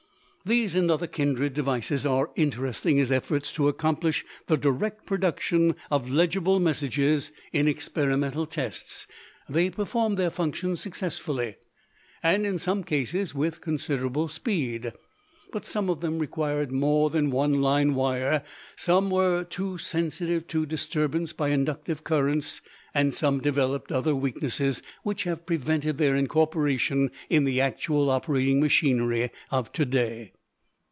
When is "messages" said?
6.59-7.31